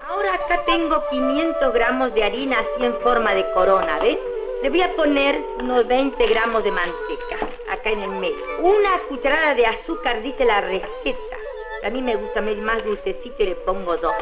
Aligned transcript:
Ahora 0.00 0.34
acá 0.34 0.62
tengo 0.66 1.02
500 1.08 1.72
gramos 1.72 2.14
de 2.14 2.24
harina 2.24 2.58
así 2.58 2.84
en 2.84 2.94
forma 3.00 3.34
de 3.34 3.50
corona, 3.52 3.98
¿ves? 3.98 4.18
Le 4.62 4.70
voy 4.70 4.82
a 4.82 4.94
poner 4.94 5.42
unos 5.60 5.86
20 5.86 6.26
gramos 6.26 6.62
de 6.64 6.70
manteca 6.70 7.48
acá 7.68 7.90
en 7.90 8.02
el 8.02 8.10
medio. 8.10 8.36
Una 8.60 8.98
cucharada 9.08 9.54
de 9.54 9.66
azúcar, 9.66 10.22
dice 10.22 10.44
la 10.44 10.60
receta. 10.60 11.36
A 11.84 11.90
mí 11.90 12.00
me 12.00 12.16
gusta 12.16 12.40
más 12.40 12.84
dulcecito 12.84 13.42
y 13.42 13.46
le 13.46 13.54
pongo 13.56 13.96
dos. 13.96 14.14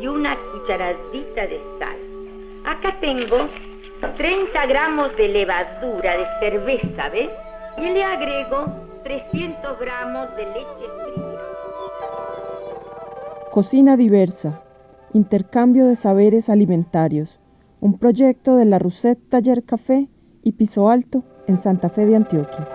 Y 0.00 0.06
una 0.06 0.36
cucharadita 0.36 1.46
de 1.46 1.60
sal. 1.78 1.96
Acá 2.64 2.98
tengo 3.00 3.48
30 4.10 4.66
gramos 4.66 5.16
de 5.16 5.28
levadura 5.28 6.16
de 6.16 6.26
cerveza, 6.40 7.08
¿ves? 7.08 7.30
Y 7.78 7.82
le 7.82 8.02
agrego 8.02 8.66
300 9.04 9.78
gramos 9.78 10.34
de 10.36 10.44
leche 10.46 10.86
fría. 11.04 11.40
Cocina 13.50 13.96
diversa. 13.96 14.62
Intercambio 15.12 15.86
de 15.86 15.94
saberes 15.94 16.50
alimentarios. 16.50 17.38
Un 17.80 17.98
proyecto 17.98 18.56
de 18.56 18.64
la 18.64 18.78
Rousset 18.78 19.18
Taller 19.28 19.64
Café 19.64 20.08
y 20.42 20.52
Piso 20.52 20.90
Alto 20.90 21.24
en 21.46 21.58
Santa 21.58 21.88
Fe 21.88 22.04
de 22.04 22.16
Antioquia. 22.16 22.68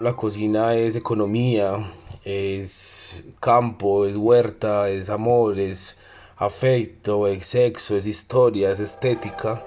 La 0.00 0.16
cocina 0.16 0.74
es 0.74 0.96
economía, 0.96 1.92
es 2.24 3.24
campo, 3.40 4.06
es 4.06 4.16
huerta, 4.16 4.88
es 4.88 5.10
amor, 5.10 5.58
es 5.58 5.96
afecto, 6.38 7.26
es 7.26 7.46
sexo, 7.46 7.96
es 7.96 8.06
historia, 8.06 8.70
es 8.70 8.78
estética. 8.78 9.64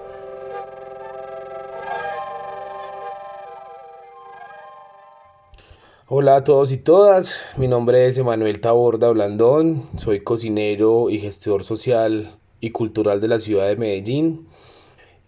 Hola 6.08 6.36
a 6.36 6.44
todos 6.44 6.72
y 6.72 6.78
todas, 6.78 7.42
mi 7.56 7.68
nombre 7.68 8.06
es 8.06 8.18
Emanuel 8.18 8.60
Taborda 8.60 9.10
Blandón, 9.10 9.88
soy 9.96 10.20
cocinero 10.20 11.10
y 11.10 11.18
gestor 11.18 11.64
social 11.64 12.38
y 12.60 12.70
cultural 12.70 13.20
de 13.20 13.28
la 13.28 13.38
ciudad 13.38 13.68
de 13.68 13.76
Medellín. 13.76 14.48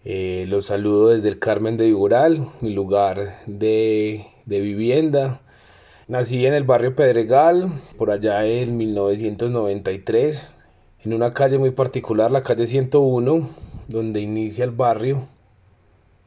Eh, 0.03 0.45
los 0.47 0.67
saludo 0.67 1.09
desde 1.09 1.29
el 1.29 1.39
Carmen 1.39 1.77
de 1.77 1.85
Viboral, 1.85 2.49
mi 2.61 2.73
lugar 2.73 3.39
de, 3.45 4.27
de 4.45 4.61
vivienda. 4.61 5.41
Nací 6.07 6.45
en 6.45 6.53
el 6.53 6.63
barrio 6.63 6.95
Pedregal, 6.95 7.81
por 7.97 8.11
allá 8.11 8.45
en 8.45 8.77
1993, 8.77 10.54
en 11.05 11.13
una 11.13 11.33
calle 11.33 11.59
muy 11.59 11.69
particular, 11.69 12.31
la 12.31 12.41
calle 12.41 12.65
101, 12.65 13.47
donde 13.87 14.21
inicia 14.21 14.65
el 14.65 14.71
barrio. 14.71 15.27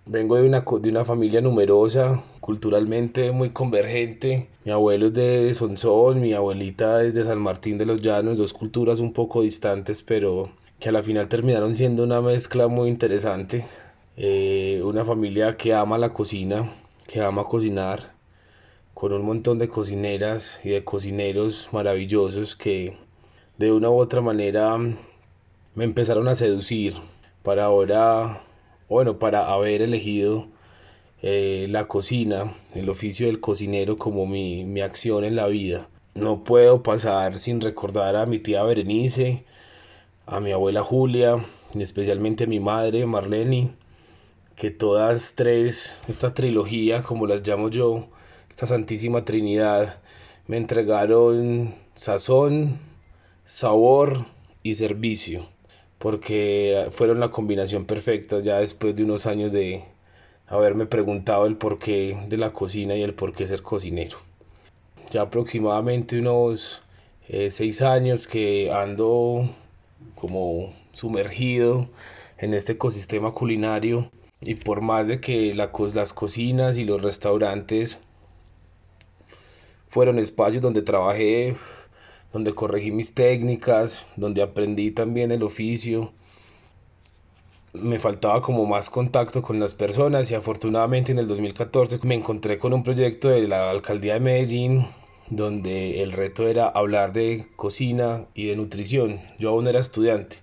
Vengo 0.06 0.36
de 0.36 0.46
una, 0.46 0.60
de 0.60 0.88
una 0.88 1.04
familia 1.04 1.40
numerosa, 1.40 2.22
culturalmente 2.40 3.32
muy 3.32 3.50
convergente. 3.50 4.48
Mi 4.64 4.70
abuelo 4.70 5.08
es 5.08 5.14
de 5.14 5.52
Sonsón, 5.54 6.20
mi 6.20 6.32
abuelita 6.32 7.02
es 7.02 7.14
de 7.14 7.24
San 7.24 7.40
Martín 7.40 7.76
de 7.76 7.86
los 7.86 8.00
Llanos, 8.02 8.38
dos 8.38 8.52
culturas 8.52 9.00
un 9.00 9.12
poco 9.12 9.42
distantes, 9.42 10.04
pero 10.04 10.48
que 10.78 10.90
a 10.90 10.92
la 10.92 11.02
final 11.02 11.26
terminaron 11.26 11.74
siendo 11.74 12.04
una 12.04 12.20
mezcla 12.20 12.68
muy 12.68 12.88
interesante. 12.88 13.66
Eh, 14.16 14.80
una 14.84 15.04
familia 15.04 15.56
que 15.56 15.74
ama 15.74 15.98
la 15.98 16.12
cocina, 16.12 16.72
que 17.08 17.20
ama 17.20 17.44
cocinar, 17.44 18.12
con 18.94 19.12
un 19.12 19.22
montón 19.22 19.58
de 19.58 19.68
cocineras 19.68 20.60
y 20.62 20.70
de 20.70 20.84
cocineros 20.84 21.68
maravillosos 21.72 22.54
que 22.54 22.96
de 23.58 23.72
una 23.72 23.90
u 23.90 23.98
otra 23.98 24.20
manera 24.20 24.78
me 25.74 25.84
empezaron 25.84 26.28
a 26.28 26.36
seducir 26.36 26.94
para 27.42 27.64
ahora, 27.64 28.40
bueno, 28.88 29.18
para 29.18 29.52
haber 29.52 29.82
elegido 29.82 30.46
eh, 31.22 31.66
la 31.68 31.88
cocina, 31.88 32.54
el 32.74 32.88
oficio 32.88 33.26
del 33.26 33.40
cocinero 33.40 33.98
como 33.98 34.26
mi, 34.26 34.64
mi 34.64 34.80
acción 34.80 35.24
en 35.24 35.34
la 35.34 35.48
vida. 35.48 35.88
No 36.14 36.44
puedo 36.44 36.82
pasar 36.84 37.36
sin 37.36 37.60
recordar 37.60 38.14
a 38.14 38.26
mi 38.26 38.38
tía 38.38 38.62
Berenice, 38.62 39.44
a 40.26 40.38
mi 40.38 40.52
abuela 40.52 40.84
Julia, 40.84 41.44
y 41.74 41.82
especialmente 41.82 42.44
a 42.44 42.46
mi 42.46 42.60
madre 42.60 43.06
Marlene, 43.06 43.72
que 44.54 44.70
todas 44.70 45.34
tres, 45.34 46.00
esta 46.08 46.32
trilogía, 46.32 47.02
como 47.02 47.26
las 47.26 47.46
llamo 47.46 47.70
yo, 47.70 48.06
esta 48.48 48.66
Santísima 48.66 49.24
Trinidad, 49.24 50.00
me 50.46 50.56
entregaron 50.56 51.74
sazón, 51.94 52.78
sabor 53.48 54.26
y 54.62 54.74
servicio, 54.74 55.48
porque 55.98 56.88
fueron 56.90 57.18
la 57.18 57.30
combinación 57.30 57.86
perfecta 57.86 58.40
ya 58.40 58.60
después 58.60 58.94
de 58.94 59.04
unos 59.04 59.24
años 59.24 59.52
de 59.52 59.84
haberme 60.46 60.84
preguntado 60.84 61.46
el 61.46 61.56
porqué 61.56 62.26
de 62.28 62.36
la 62.36 62.52
cocina 62.52 62.94
y 62.94 63.02
el 63.02 63.14
por 63.14 63.32
qué 63.32 63.46
ser 63.46 63.62
cocinero. 63.62 64.18
Ya 65.10 65.22
aproximadamente 65.22 66.18
unos 66.18 66.82
eh, 67.26 67.50
seis 67.50 67.80
años 67.80 68.26
que 68.26 68.70
ando 68.70 69.48
como 70.14 70.74
sumergido 70.92 71.88
en 72.36 72.52
este 72.52 72.72
ecosistema 72.72 73.32
culinario 73.32 74.10
y 74.42 74.56
por 74.56 74.82
más 74.82 75.08
de 75.08 75.22
que 75.22 75.54
la, 75.54 75.72
las 75.94 76.12
cocinas 76.12 76.76
y 76.76 76.84
los 76.84 77.00
restaurantes 77.00 77.98
fueron 79.88 80.18
espacios 80.18 80.60
donde 80.60 80.82
trabajé, 80.82 81.56
donde 82.32 82.54
corregí 82.54 82.90
mis 82.90 83.14
técnicas, 83.14 84.06
donde 84.16 84.42
aprendí 84.42 84.90
también 84.90 85.32
el 85.32 85.42
oficio, 85.42 86.12
me 87.72 87.98
faltaba 87.98 88.40
como 88.42 88.66
más 88.66 88.90
contacto 88.90 89.42
con 89.42 89.60
las 89.60 89.74
personas 89.74 90.30
y 90.30 90.34
afortunadamente 90.34 91.12
en 91.12 91.18
el 91.18 91.28
2014 91.28 92.00
me 92.02 92.14
encontré 92.14 92.58
con 92.58 92.72
un 92.72 92.82
proyecto 92.82 93.28
de 93.28 93.46
la 93.46 93.70
alcaldía 93.70 94.14
de 94.14 94.20
Medellín 94.20 94.86
donde 95.30 96.02
el 96.02 96.12
reto 96.12 96.48
era 96.48 96.68
hablar 96.68 97.12
de 97.12 97.46
cocina 97.56 98.26
y 98.34 98.46
de 98.46 98.56
nutrición. 98.56 99.20
Yo 99.38 99.50
aún 99.50 99.66
era 99.66 99.78
estudiante. 99.78 100.38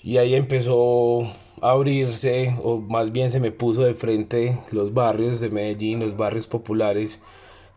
Y 0.00 0.18
ahí 0.18 0.34
empezó 0.34 1.22
a 1.60 1.70
abrirse, 1.70 2.54
o 2.62 2.78
más 2.78 3.10
bien 3.10 3.30
se 3.30 3.40
me 3.40 3.50
puso 3.50 3.82
de 3.82 3.94
frente 3.94 4.58
los 4.70 4.92
barrios 4.92 5.40
de 5.40 5.50
Medellín, 5.50 6.00
los 6.00 6.16
barrios 6.16 6.46
populares, 6.46 7.20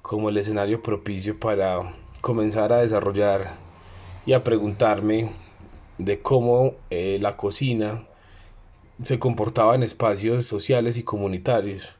como 0.01 0.29
el 0.29 0.37
escenario 0.37 0.81
propicio 0.81 1.39
para 1.39 1.95
comenzar 2.27 2.73
a 2.73 2.79
desarrollar 2.79 3.53
y 4.25 4.33
a 4.33 4.43
preguntarme 4.43 5.31
de 5.97 6.19
cómo 6.21 6.73
eh, 6.89 7.19
la 7.21 7.37
cocina 7.37 8.05
se 9.01 9.17
comportaba 9.17 9.75
en 9.75 9.83
espacios 9.83 10.45
sociales 10.45 10.97
y 10.97 11.03
comunitarios, 11.03 11.95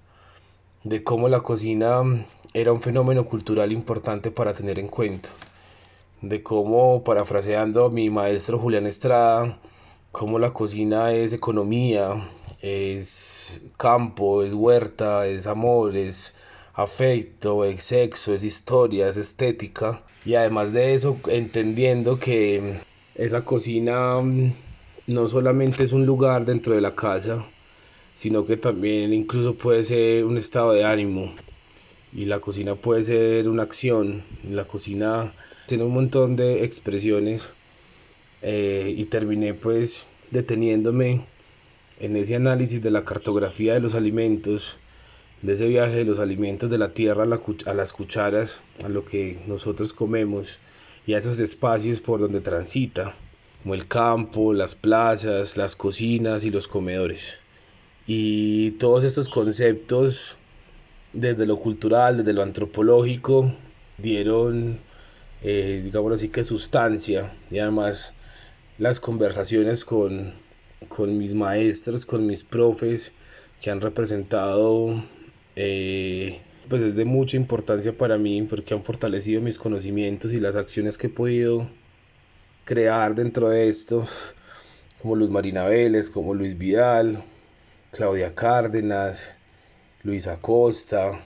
de 0.83 1.01
cómo 1.01 1.29
la 1.29 1.39
cocina 1.39 2.03
era 2.53 2.73
un 2.73 2.81
fenómeno 2.81 3.25
cultural 3.25 3.71
importante 3.71 4.29
para 4.29 4.51
tener 4.51 4.79
en 4.79 4.89
cuenta. 4.89 5.29
De 6.21 6.43
cómo, 6.43 7.05
parafraseando 7.05 7.85
a 7.85 7.89
mi 7.89 8.09
maestro 8.09 8.59
Julián 8.59 8.85
Estrada, 8.85 9.57
cómo 10.11 10.39
la 10.39 10.51
cocina 10.51 11.13
es 11.13 11.31
economía, 11.31 12.29
es 12.59 13.61
campo, 13.77 14.43
es 14.43 14.51
huerta, 14.51 15.25
es 15.25 15.47
amor, 15.47 15.95
es 15.95 16.33
afecto, 16.77 17.65
es 17.65 17.83
sexo, 17.83 18.33
es 18.35 18.43
historia, 18.43 19.09
es 19.09 19.17
estética. 19.17 20.03
Y 20.25 20.35
además 20.35 20.73
de 20.73 20.93
eso, 20.93 21.19
entendiendo 21.27 22.19
que 22.19 22.81
esa 23.15 23.43
cocina 23.43 24.21
mm, 24.21 24.53
no 25.07 25.27
solamente 25.27 25.83
es 25.83 25.91
un 25.91 26.05
lugar 26.05 26.45
dentro 26.45 26.75
de 26.75 26.81
la 26.81 26.95
casa, 26.95 27.45
sino 28.15 28.45
que 28.45 28.57
también 28.57 29.11
incluso 29.13 29.55
puede 29.55 29.83
ser 29.83 30.23
un 30.25 30.37
estado 30.37 30.73
de 30.73 30.85
ánimo, 30.85 31.33
y 32.13 32.25
la 32.25 32.39
cocina 32.39 32.75
puede 32.75 33.03
ser 33.03 33.49
una 33.49 33.63
acción, 33.63 34.23
la 34.49 34.65
cocina 34.65 35.33
tiene 35.67 35.83
un 35.83 35.93
montón 35.93 36.35
de 36.35 36.63
expresiones 36.63 37.51
eh, 38.41 38.93
y 38.95 39.05
terminé 39.05 39.53
pues 39.53 40.07
deteniéndome 40.31 41.25
en 41.99 42.15
ese 42.15 42.35
análisis 42.35 42.81
de 42.81 42.91
la 42.91 43.03
cartografía 43.03 43.73
de 43.73 43.79
los 43.79 43.95
alimentos, 43.95 44.77
de 45.41 45.53
ese 45.53 45.67
viaje 45.67 45.97
de 45.97 46.05
los 46.05 46.19
alimentos 46.19 46.69
de 46.69 46.77
la 46.77 46.93
tierra 46.93 47.23
a, 47.23 47.69
a 47.69 47.73
las 47.73 47.93
cucharas, 47.93 48.61
a 48.83 48.89
lo 48.89 49.05
que 49.05 49.39
nosotros 49.47 49.93
comemos 49.93 50.59
y 51.05 51.13
a 51.13 51.19
esos 51.19 51.39
espacios 51.39 52.01
por 52.01 52.19
donde 52.19 52.41
transita, 52.41 53.15
como 53.61 53.75
el 53.75 53.87
campo, 53.87 54.53
las 54.53 54.75
plazas, 54.75 55.55
las 55.57 55.75
cocinas 55.75 56.43
y 56.43 56.49
los 56.49 56.67
comedores. 56.67 57.35
Y 58.05 58.71
todos 58.71 59.03
estos 59.03 59.29
conceptos 59.29 60.37
desde 61.13 61.45
lo 61.45 61.59
cultural, 61.59 62.17
desde 62.17 62.33
lo 62.33 62.43
antropológico, 62.43 63.53
dieron, 63.97 64.79
eh, 65.43 65.81
digamos 65.83 66.13
así 66.13 66.29
que 66.29 66.43
sustancia 66.43 67.33
y 67.49 67.59
además 67.59 68.13
las 68.77 68.99
conversaciones 68.99 69.85
con, 69.85 70.33
con 70.87 71.17
mis 71.17 71.33
maestros, 71.33 72.05
con 72.05 72.25
mis 72.25 72.43
profes 72.43 73.11
que 73.61 73.71
han 73.71 73.81
representado, 73.81 75.03
eh, 75.59 76.39
pues 76.69 76.83
es 76.83 76.95
de 76.95 77.03
mucha 77.03 77.35
importancia 77.35 77.91
para 77.91 78.19
mí 78.19 78.43
porque 78.43 78.75
han 78.75 78.83
fortalecido 78.83 79.41
mis 79.41 79.57
conocimientos 79.57 80.31
y 80.31 80.39
las 80.39 80.55
acciones 80.55 80.99
que 80.99 81.07
he 81.07 81.09
podido 81.09 81.67
crear 82.63 83.15
dentro 83.15 83.49
de 83.49 83.67
esto 83.67 84.07
como 85.01 85.15
Luz 85.15 85.31
Marina 85.31 85.65
Vélez, 85.65 86.11
como 86.11 86.35
Luis 86.35 86.55
Vidal, 86.59 87.23
Claudia 87.91 88.35
Cárdenas, 88.35 89.33
Luis 90.03 90.27
Acosta, 90.27 91.19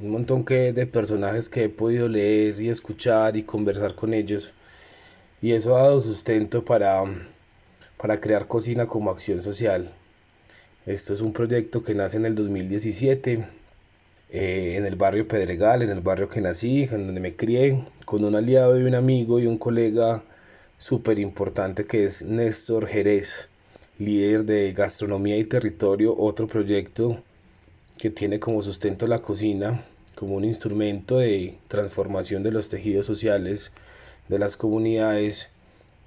un 0.00 0.10
montón 0.10 0.44
que, 0.44 0.72
de 0.72 0.86
personajes 0.86 1.48
que 1.48 1.64
he 1.64 1.68
podido 1.68 2.08
leer 2.08 2.60
y 2.60 2.70
escuchar 2.70 3.36
y 3.36 3.44
conversar 3.44 3.94
con 3.94 4.12
ellos. 4.12 4.54
Y 5.40 5.52
eso 5.52 5.76
ha 5.76 5.82
dado 5.82 6.00
sustento 6.00 6.64
para, 6.64 7.04
para 7.96 8.20
crear 8.20 8.48
cocina 8.48 8.86
como 8.88 9.12
acción 9.12 9.40
social. 9.40 9.92
Esto 10.84 11.14
es 11.14 11.20
un 11.20 11.32
proyecto 11.32 11.84
que 11.84 11.94
nace 11.94 12.16
en 12.16 12.26
el 12.26 12.34
2017 12.34 13.58
eh, 14.30 14.74
en 14.76 14.86
el 14.86 14.96
barrio 14.96 15.26
Pedregal, 15.28 15.82
en 15.82 15.90
el 15.90 16.00
barrio 16.00 16.28
que 16.28 16.40
nací, 16.40 16.84
en 16.84 17.06
donde 17.06 17.20
me 17.20 17.36
crié, 17.36 17.84
con 18.04 18.24
un 18.24 18.34
aliado 18.34 18.78
y 18.80 18.84
un 18.84 18.94
amigo 18.94 19.38
y 19.38 19.46
un 19.46 19.58
colega 19.58 20.22
súper 20.78 21.18
importante 21.18 21.86
que 21.86 22.04
es 22.04 22.22
Néstor 22.22 22.86
Jerez, 22.86 23.48
líder 23.98 24.44
de 24.44 24.72
Gastronomía 24.72 25.36
y 25.38 25.44
Territorio, 25.44 26.16
otro 26.16 26.46
proyecto 26.46 27.22
que 27.98 28.10
tiene 28.10 28.38
como 28.40 28.62
sustento 28.62 29.06
la 29.06 29.20
cocina 29.20 29.84
como 30.18 30.34
un 30.34 30.44
instrumento 30.44 31.18
de 31.18 31.54
transformación 31.68 32.42
de 32.42 32.50
los 32.50 32.68
tejidos 32.68 33.06
sociales 33.06 33.70
de 34.28 34.40
las 34.40 34.56
comunidades 34.56 35.48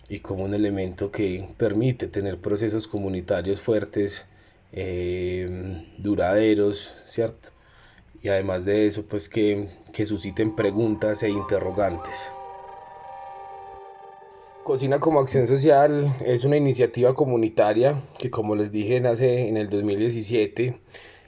y 0.10 0.20
como 0.20 0.44
un 0.44 0.54
elemento 0.54 1.12
que 1.12 1.48
permite 1.56 2.08
tener 2.08 2.38
procesos 2.38 2.88
comunitarios 2.88 3.62
fuertes, 3.62 4.26
eh, 4.74 5.86
duraderos, 5.98 6.94
¿cierto? 7.06 7.52
Y 8.22 8.30
además 8.30 8.66
de 8.66 8.88
eso, 8.88 9.04
pues 9.06 9.30
que, 9.30 9.68
que 9.94 10.06
susciten 10.06 10.56
preguntas 10.56 11.24
e 11.24 11.30
interrogantes. 11.30 12.32
Cocina 14.64 15.00
como 15.00 15.20
Acción 15.20 15.48
Social 15.48 16.16
es 16.24 16.44
una 16.44 16.56
iniciativa 16.56 17.16
comunitaria 17.16 18.00
que 18.20 18.30
como 18.30 18.56
les 18.56 18.72
dije 18.72 19.02
nace 19.02 19.48
en 19.48 19.58
el 19.58 19.70
2017. 19.70 20.80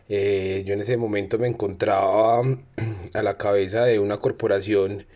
Eh, 0.07 0.63
yo 0.67 0.73
en 0.75 0.81
ese 0.81 0.97
momento 0.97 1.39
me 1.39 1.47
encontraba 1.47 2.43
a 3.13 3.23
la 3.23 3.33
cabeza 3.33 3.85
de 3.85 3.97
una 3.97 4.19
corporación 4.19 5.07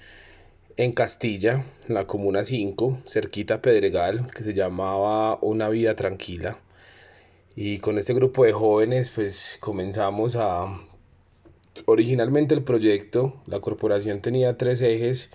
en 0.77 0.93
Castilla, 0.93 1.63
en 1.87 1.93
la 1.93 2.07
Comuna 2.07 2.43
5, 2.43 3.03
cerquita 3.05 3.55
a 3.55 3.61
Pedregal, 3.61 4.31
que 4.33 4.43
se 4.43 4.53
llamaba 4.53 5.37
Una 5.41 5.69
Vida 5.69 5.93
Tranquila. 5.93 6.57
Y 7.55 7.79
con 7.79 7.99
este 7.99 8.13
grupo 8.15 8.45
de 8.45 8.53
jóvenes 8.53 9.11
pues 9.13 9.57
comenzamos 9.59 10.35
a... 10.35 10.65
Originalmente 11.85 12.53
el 12.53 12.63
proyecto, 12.63 13.33
la 13.45 13.59
corporación 13.59 14.21
tenía 14.21 14.57
tres 14.57 14.81
ejes, 14.81 15.29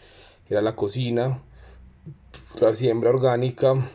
era 0.48 0.62
la 0.62 0.76
cocina, 0.76 1.42
la 2.60 2.74
siembra 2.74 3.10
orgánica 3.10 3.90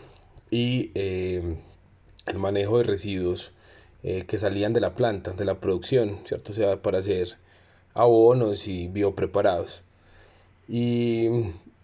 y 0.49 0.91
eh, 0.95 1.57
el 2.25 2.38
manejo 2.38 2.77
de 2.77 2.83
residuos 2.83 3.51
eh, 4.03 4.23
que 4.23 4.38
salían 4.38 4.73
de 4.73 4.81
la 4.81 4.95
planta, 4.95 5.33
de 5.33 5.45
la 5.45 5.59
producción, 5.59 6.19
¿cierto? 6.25 6.51
O 6.51 6.55
sea, 6.55 6.81
para 6.81 6.99
hacer 6.99 7.38
abonos 7.94 8.67
y 8.67 8.88
biopreparados. 8.88 9.83
Y 10.67 11.27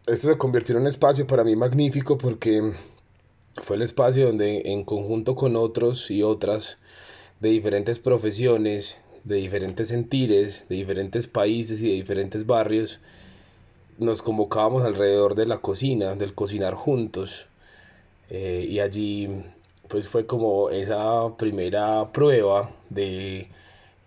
esto 0.05 0.29
se 0.29 0.37
convirtió 0.37 0.75
en 0.75 0.81
un 0.81 0.87
espacio 0.87 1.25
para 1.25 1.43
mí 1.43 1.55
magnífico 1.55 2.17
porque 2.17 2.73
fue 3.61 3.75
el 3.77 3.81
espacio 3.81 4.27
donde 4.27 4.63
en 4.65 4.83
conjunto 4.83 5.35
con 5.35 5.55
otros 5.55 6.11
y 6.11 6.23
otras 6.23 6.77
de 7.39 7.49
diferentes 7.49 7.99
profesiones, 7.99 8.97
de 9.23 9.35
diferentes 9.35 9.87
sentires, 9.89 10.65
de 10.69 10.75
diferentes 10.75 11.27
países 11.27 11.81
y 11.81 11.87
de 11.89 11.93
diferentes 11.93 12.45
barrios, 12.45 12.99
nos 13.97 14.21
convocábamos 14.21 14.83
alrededor 14.83 15.35
de 15.35 15.45
la 15.45 15.59
cocina, 15.59 16.15
del 16.15 16.33
cocinar 16.33 16.73
juntos. 16.73 17.47
Eh, 18.29 18.65
y 18.69 18.79
allí 18.79 19.29
pues 19.87 20.07
fue 20.07 20.25
como 20.25 20.69
esa 20.69 21.35
primera 21.37 22.11
prueba 22.11 22.71
de 22.89 23.49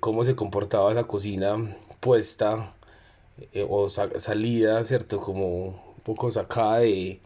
cómo 0.01 0.25
se 0.25 0.35
comportaba 0.35 0.91
esa 0.93 1.05
cocina 1.05 1.77
puesta 2.01 2.75
eh, 3.53 3.67
o 3.69 3.89
salida, 3.89 4.83
¿cierto? 4.85 5.21
Como 5.21 5.67
un 5.67 6.01
poco 6.03 6.31
sacada 6.31 6.81
de, 6.81 7.21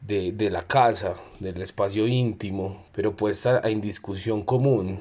de, 0.00 0.50
la 0.50 0.62
casa, 0.66 1.16
del 1.40 1.60
espacio 1.62 2.06
íntimo, 2.06 2.84
pero 2.92 3.16
puesta 3.16 3.60
en 3.64 3.80
discusión 3.80 4.42
común. 4.42 5.00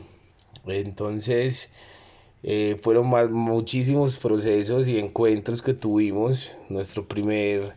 Entonces, 0.65 1.69
eh, 2.43 2.77
fueron 2.81 3.07
muchísimos 3.31 4.17
procesos 4.17 4.87
y 4.87 4.99
encuentros 4.99 5.61
que 5.61 5.73
tuvimos. 5.73 6.55
Nuestro 6.69 7.07
primer 7.07 7.73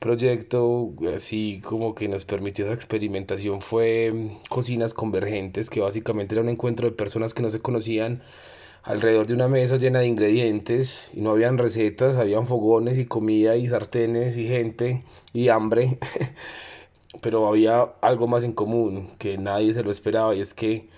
proyecto, 0.00 0.92
así 1.14 1.60
como 1.64 1.94
que 1.94 2.08
nos 2.08 2.24
permitió 2.24 2.64
esa 2.64 2.74
experimentación, 2.74 3.60
fue 3.60 4.32
Cocinas 4.48 4.92
Convergentes, 4.94 5.70
que 5.70 5.80
básicamente 5.80 6.34
era 6.34 6.42
un 6.42 6.48
encuentro 6.48 6.88
de 6.88 6.96
personas 6.96 7.32
que 7.32 7.42
no 7.42 7.50
se 7.50 7.60
conocían 7.60 8.22
alrededor 8.82 9.26
de 9.26 9.34
una 9.34 9.48
mesa 9.48 9.76
llena 9.76 10.00
de 10.00 10.06
ingredientes 10.06 11.10
y 11.14 11.20
no 11.20 11.30
habían 11.30 11.58
recetas, 11.58 12.16
habían 12.16 12.46
fogones 12.46 12.98
y 12.98 13.06
comida 13.06 13.56
y 13.56 13.68
sartenes 13.68 14.36
y 14.36 14.48
gente 14.48 15.02
y 15.32 15.48
hambre, 15.48 15.98
pero 17.20 17.46
había 17.46 17.82
algo 18.00 18.26
más 18.26 18.44
en 18.44 18.52
común 18.52 19.10
que 19.18 19.38
nadie 19.38 19.74
se 19.74 19.82
lo 19.82 19.90
esperaba 19.90 20.34
y 20.34 20.40
es 20.40 20.54
que 20.54 20.88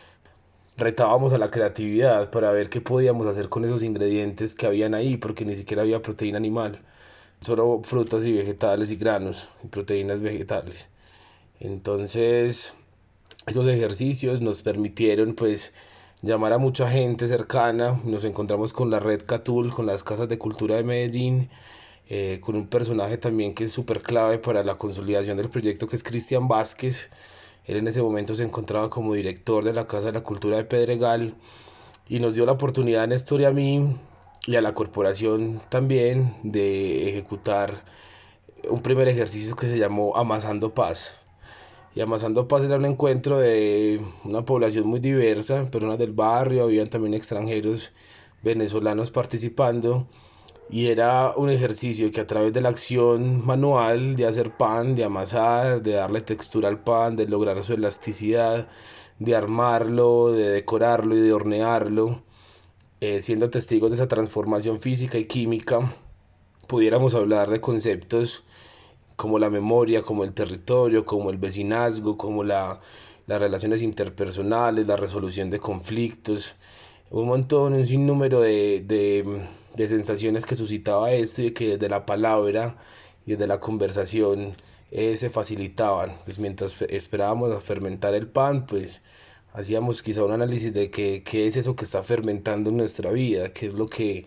retábamos 0.80 1.32
a 1.32 1.38
la 1.38 1.50
creatividad 1.50 2.30
para 2.30 2.50
ver 2.50 2.70
qué 2.70 2.80
podíamos 2.80 3.26
hacer 3.26 3.48
con 3.48 3.64
esos 3.64 3.82
ingredientes 3.82 4.54
que 4.54 4.66
habían 4.66 4.94
ahí, 4.94 5.16
porque 5.16 5.44
ni 5.44 5.54
siquiera 5.54 5.82
había 5.82 6.02
proteína 6.02 6.38
animal, 6.38 6.80
solo 7.40 7.82
frutas 7.84 8.24
y 8.24 8.32
vegetales 8.32 8.90
y 8.90 8.96
granos 8.96 9.48
y 9.62 9.68
proteínas 9.68 10.22
vegetales. 10.22 10.88
Entonces, 11.60 12.74
esos 13.46 13.66
ejercicios 13.66 14.40
nos 14.40 14.62
permitieron 14.62 15.34
pues 15.34 15.72
llamar 16.22 16.54
a 16.54 16.58
mucha 16.58 16.88
gente 16.88 17.28
cercana, 17.28 18.00
nos 18.04 18.24
encontramos 18.24 18.72
con 18.72 18.90
la 18.90 19.00
red 19.00 19.22
Catul, 19.26 19.72
con 19.74 19.86
las 19.86 20.02
casas 20.02 20.28
de 20.28 20.38
cultura 20.38 20.76
de 20.76 20.84
Medellín, 20.84 21.50
eh, 22.08 22.40
con 22.42 22.56
un 22.56 22.68
personaje 22.68 23.18
también 23.18 23.54
que 23.54 23.64
es 23.64 23.72
súper 23.72 24.02
clave 24.02 24.38
para 24.38 24.64
la 24.64 24.76
consolidación 24.76 25.36
del 25.36 25.50
proyecto 25.50 25.86
que 25.86 25.96
es 25.96 26.02
Cristian 26.02 26.48
Vázquez, 26.48 27.10
él 27.64 27.76
en 27.76 27.88
ese 27.88 28.02
momento 28.02 28.34
se 28.34 28.44
encontraba 28.44 28.90
como 28.90 29.14
director 29.14 29.64
de 29.64 29.72
la 29.72 29.86
Casa 29.86 30.06
de 30.06 30.12
la 30.12 30.22
Cultura 30.22 30.56
de 30.56 30.64
Pedregal 30.64 31.34
y 32.08 32.20
nos 32.20 32.34
dio 32.34 32.46
la 32.46 32.52
oportunidad 32.52 33.06
Néstor 33.06 33.40
y 33.40 33.44
a 33.44 33.50
mí 33.50 33.96
y 34.46 34.56
a 34.56 34.62
la 34.62 34.74
corporación 34.74 35.60
también 35.68 36.36
de 36.42 37.08
ejecutar 37.08 37.84
un 38.68 38.82
primer 38.82 39.08
ejercicio 39.08 39.56
que 39.56 39.66
se 39.68 39.78
llamó 39.78 40.16
Amasando 40.16 40.74
Paz. 40.74 41.16
Y 41.94 42.00
Amasando 42.00 42.48
Paz 42.48 42.62
era 42.62 42.76
un 42.76 42.84
encuentro 42.84 43.38
de 43.38 44.00
una 44.24 44.44
población 44.44 44.86
muy 44.86 45.00
diversa, 45.00 45.70
personas 45.70 45.98
del 45.98 46.12
barrio, 46.12 46.64
habían 46.64 46.88
también 46.88 47.14
extranjeros 47.14 47.92
venezolanos 48.42 49.10
participando 49.10 50.06
y 50.70 50.88
era 50.88 51.34
un 51.36 51.50
ejercicio 51.50 52.12
que 52.12 52.20
a 52.20 52.26
través 52.26 52.52
de 52.52 52.60
la 52.60 52.68
acción 52.68 53.44
manual 53.44 54.14
de 54.16 54.26
hacer 54.26 54.56
pan, 54.56 54.94
de 54.94 55.04
amasar, 55.04 55.82
de 55.82 55.92
darle 55.92 56.20
textura 56.20 56.68
al 56.68 56.82
pan, 56.82 57.16
de 57.16 57.26
lograr 57.26 57.62
su 57.62 57.74
elasticidad, 57.74 58.68
de 59.18 59.36
armarlo, 59.36 60.32
de 60.32 60.50
decorarlo 60.50 61.16
y 61.16 61.20
de 61.20 61.32
hornearlo, 61.32 62.22
eh, 63.00 63.22
siendo 63.22 63.50
testigos 63.50 63.90
de 63.90 63.96
esa 63.96 64.08
transformación 64.08 64.80
física 64.80 65.18
y 65.18 65.26
química, 65.26 65.94
pudiéramos 66.66 67.14
hablar 67.14 67.50
de 67.50 67.60
conceptos 67.60 68.44
como 69.16 69.38
la 69.38 69.50
memoria, 69.50 70.02
como 70.02 70.24
el 70.24 70.32
territorio, 70.34 71.04
como 71.04 71.30
el 71.30 71.38
vecinazgo, 71.38 72.16
como 72.16 72.44
la, 72.44 72.80
las 73.26 73.40
relaciones 73.40 73.82
interpersonales, 73.82 74.86
la 74.86 74.96
resolución 74.96 75.50
de 75.50 75.60
conflictos, 75.60 76.56
un 77.10 77.26
montón, 77.28 77.74
un 77.74 77.86
sinnúmero 77.86 78.40
de, 78.40 78.82
de, 78.86 79.42
sensaciones 79.76 80.46
que 80.46 80.56
suscitaba 80.56 81.12
esto 81.12 81.42
y 81.42 81.52
que 81.52 81.70
desde 81.70 81.88
la 81.88 82.06
palabra 82.06 82.76
y 83.26 83.32
desde 83.32 83.46
la 83.46 83.60
conversación 83.60 84.56
eh, 84.90 85.16
se 85.16 85.30
facilitaban. 85.30 86.18
Pues 86.24 86.38
mientras 86.38 86.82
esperábamos 86.82 87.52
a 87.52 87.60
fermentar 87.60 88.14
el 88.14 88.28
pan, 88.28 88.66
pues 88.66 89.02
hacíamos 89.52 90.02
quizá 90.02 90.24
un 90.24 90.32
análisis 90.32 90.72
de 90.72 90.90
qué, 90.90 91.22
qué 91.24 91.46
es 91.46 91.56
eso 91.56 91.76
que 91.76 91.84
está 91.84 92.02
fermentando 92.02 92.70
en 92.70 92.76
nuestra 92.76 93.10
vida, 93.10 93.52
qué 93.52 93.66
es 93.66 93.74
lo 93.74 93.88
que 93.88 94.26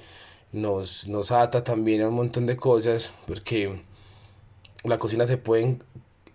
nos, 0.51 1.07
nos 1.07 1.31
ata 1.31 1.63
también 1.63 2.01
a 2.01 2.09
un 2.09 2.15
montón 2.15 2.45
de 2.45 2.57
cosas, 2.57 3.11
porque 3.27 3.81
la 4.83 4.97
cocina 4.97 5.25
se 5.25 5.37
puede 5.37 5.79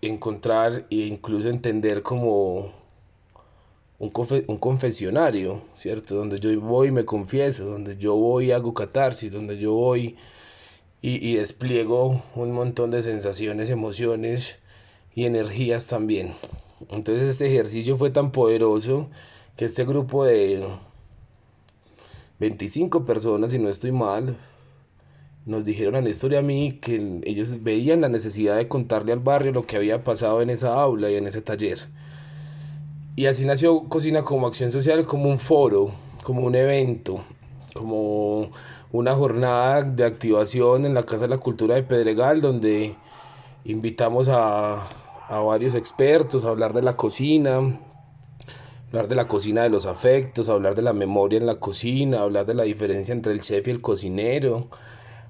encontrar 0.01 0.85
e 0.89 0.95
incluso 0.95 1.49
entender 1.49 2.03
como 2.03 2.73
un, 3.99 4.11
un, 4.47 4.57
confesionario, 4.57 5.61
¿cierto? 5.75 6.15
Donde 6.15 6.39
yo 6.39 6.59
voy 6.61 6.87
y 6.87 6.91
me 6.91 7.05
confieso, 7.05 7.65
donde 7.65 7.97
yo 7.97 8.15
voy 8.15 8.47
y 8.47 8.51
hago 8.53 8.73
catarsis, 8.73 9.31
donde 9.31 9.57
yo 9.57 9.73
voy 9.73 10.15
y, 11.01 11.27
y, 11.27 11.35
despliego 11.35 12.23
un 12.35 12.51
montón 12.53 12.91
de 12.91 13.03
sensaciones, 13.03 13.69
emociones 13.69 14.59
y 15.13 15.25
energías 15.25 15.87
también. 15.87 16.33
Entonces 16.89 17.29
este 17.31 17.47
ejercicio 17.47 17.97
fue 17.97 18.09
tan 18.09 18.31
poderoso 18.31 19.09
que 19.57 19.65
este 19.65 19.85
grupo 19.85 20.25
de 20.25 20.65
25 22.39 23.05
personas, 23.05 23.51
si 23.51 23.59
no 23.59 23.67
estoy 23.67 23.91
mal, 23.91 24.37
nos 25.45 25.65
dijeron 25.65 25.95
a 25.95 26.01
Néstor 26.01 26.33
y 26.33 26.35
a 26.37 26.41
mí 26.41 26.79
que 26.81 27.21
ellos 27.25 27.63
veían 27.63 28.01
la 28.01 28.09
necesidad 28.09 28.57
de 28.57 28.69
contarle 28.69 29.11
al 29.11 29.19
barrio 29.19 29.51
lo 29.51 29.65
que 29.65 29.75
había 29.75 30.03
pasado 30.05 30.41
en 30.41 30.49
esa 30.49 30.73
aula 30.81 31.11
y 31.11 31.15
en 31.15 31.27
ese 31.27 31.41
taller 31.41 31.79
Y 33.19 33.25
así 33.27 33.43
nació 33.43 33.83
Cocina 33.89 34.23
como 34.23 34.47
Acción 34.47 34.71
Social, 34.71 35.05
como 35.05 35.27
un 35.27 35.39
foro, 35.39 35.91
como 36.23 36.47
un 36.47 36.55
evento, 36.55 37.21
como 37.73 38.49
una 38.93 39.13
jornada 39.13 39.81
de 39.81 40.05
activación 40.05 40.85
en 40.85 40.93
la 40.93 41.03
Casa 41.03 41.23
de 41.23 41.27
la 41.27 41.37
Cultura 41.37 41.75
de 41.75 41.83
Pedregal, 41.83 42.39
donde 42.39 42.95
invitamos 43.65 44.29
a, 44.29 44.87
a 45.27 45.39
varios 45.41 45.75
expertos 45.75 46.45
a 46.45 46.47
hablar 46.47 46.71
de 46.71 46.81
la 46.81 46.95
cocina, 46.95 47.81
hablar 48.87 49.09
de 49.09 49.15
la 49.15 49.27
cocina 49.27 49.63
de 49.63 49.69
los 49.69 49.85
afectos, 49.85 50.47
hablar 50.47 50.75
de 50.75 50.83
la 50.83 50.93
memoria 50.93 51.39
en 51.39 51.45
la 51.45 51.59
cocina, 51.59 52.21
hablar 52.21 52.45
de 52.45 52.53
la 52.53 52.63
diferencia 52.63 53.11
entre 53.11 53.33
el 53.33 53.41
chef 53.41 53.67
y 53.67 53.71
el 53.71 53.81
cocinero, 53.81 54.69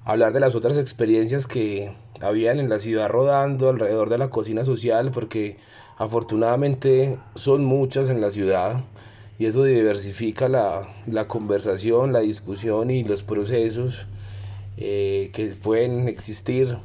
hablar 0.04 0.32
de 0.32 0.38
las 0.38 0.54
otras 0.54 0.78
experiencias 0.78 1.48
que 1.48 1.92
habían 2.20 2.60
en 2.60 2.68
la 2.68 2.78
ciudad 2.78 3.08
rodando 3.08 3.68
alrededor 3.68 4.10
de 4.10 4.18
la 4.18 4.30
cocina 4.30 4.64
social, 4.64 5.10
porque 5.10 5.58
afortunadamente 6.00 7.18
son 7.34 7.62
muchas 7.62 8.08
en 8.08 8.22
la 8.22 8.30
ciudad 8.30 8.82
y 9.38 9.44
eso 9.44 9.64
diversifica 9.64 10.48
la, 10.48 10.88
la 11.06 11.28
conversación, 11.28 12.14
la 12.14 12.20
discusión 12.20 12.90
y 12.90 13.04
los 13.04 13.22
procesos 13.22 14.06
eh, 14.78 15.30
que 15.34 15.48
pueden 15.48 16.08
existir. 16.08 16.78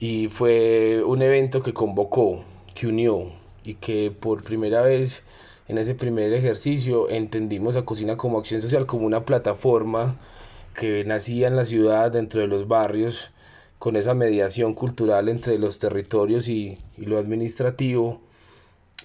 Y 0.00 0.26
fue 0.26 1.00
un 1.06 1.22
evento 1.22 1.62
que 1.62 1.72
convocó, 1.72 2.42
que 2.74 2.88
unió 2.88 3.30
y 3.64 3.74
que 3.74 4.10
por 4.10 4.42
primera 4.42 4.82
vez 4.82 5.22
en 5.68 5.78
ese 5.78 5.94
primer 5.94 6.32
ejercicio 6.32 7.08
entendimos 7.10 7.76
a 7.76 7.84
Cocina 7.84 8.16
como 8.16 8.40
Acción 8.40 8.62
Social 8.62 8.86
como 8.86 9.06
una 9.06 9.24
plataforma 9.24 10.16
que 10.74 11.04
nacía 11.04 11.46
en 11.46 11.54
la 11.54 11.64
ciudad, 11.64 12.10
dentro 12.10 12.40
de 12.40 12.48
los 12.48 12.66
barrios, 12.66 13.30
con 13.78 13.96
esa 13.96 14.14
mediación 14.14 14.74
cultural 14.74 15.28
entre 15.28 15.58
los 15.58 15.78
territorios 15.78 16.48
y, 16.48 16.74
lo 16.96 17.18
administrativo, 17.18 18.20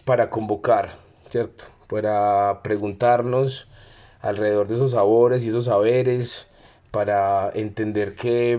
para 0.05 0.29
convocar, 0.29 0.91
¿cierto? 1.27 1.65
Para 1.87 2.61
preguntarnos 2.63 3.67
alrededor 4.21 4.67
de 4.67 4.75
esos 4.75 4.91
sabores 4.91 5.43
y 5.43 5.49
esos 5.49 5.65
saberes, 5.65 6.47
para 6.91 7.51
entender 7.53 8.15
que, 8.15 8.53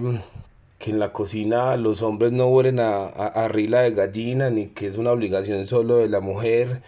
en 0.87 0.99
la 0.99 1.15
cocina 1.15 1.79
los 1.79 2.03
hombres 2.03 2.31
no 2.33 2.49
huelen 2.49 2.79
a, 2.79 3.07
a, 3.07 3.27
a, 3.27 3.49
rila 3.49 3.81
de 3.81 3.93
gallina, 3.93 4.51
ni 4.51 4.67
que 4.69 4.87
es 4.87 4.99
una 4.99 5.13
obligación 5.13 5.67
solo 5.67 5.97
de 5.97 6.09
la 6.09 6.21
mujer, 6.21 6.83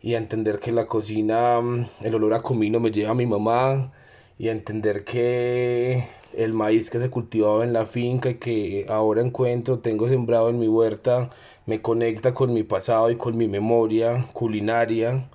y 0.00 0.14
a 0.14 0.18
entender 0.18 0.60
que 0.60 0.72
la 0.72 0.86
cocina, 0.86 1.60
mm, 1.60 1.86
el 2.02 2.14
olor 2.14 2.34
a 2.34 2.42
comino 2.42 2.80
me 2.80 2.92
lleva 2.92 3.10
a 3.10 3.14
mi 3.14 3.26
mamá 3.26 3.92
y 4.38 4.48
a 4.48 4.52
entender 4.52 5.04
que 5.04 6.04
el 6.36 6.52
maíz 6.54 6.90
que 6.90 6.98
se 6.98 7.10
cultivaba 7.10 7.64
en 7.64 7.72
la 7.72 7.86
finca 7.86 8.30
y 8.30 8.34
que 8.36 8.86
ahora 8.88 9.22
encuentro, 9.22 9.78
tengo 9.80 10.08
sembrado 10.08 10.48
en 10.50 10.58
mi 10.58 10.68
huerta, 10.68 11.30
me 11.66 11.80
conecta 11.82 12.34
con 12.34 12.52
mi 12.54 12.62
pasado 12.62 13.10
y 13.10 13.16
con 13.16 13.36
mi 13.36 13.48
memoria 13.48 14.26
culinaria. 14.32 15.28